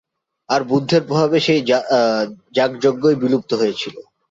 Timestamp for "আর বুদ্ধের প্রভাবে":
0.49-1.37